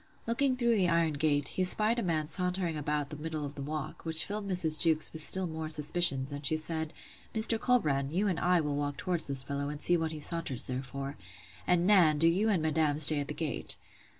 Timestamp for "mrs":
4.47-4.79